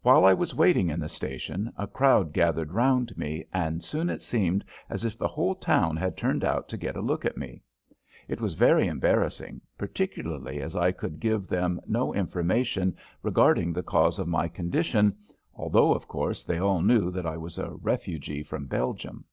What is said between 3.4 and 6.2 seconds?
and soon it seemed as if the whole town had